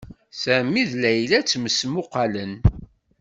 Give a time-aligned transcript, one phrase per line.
[0.41, 2.53] Sami d Layla ttmesmuqalen.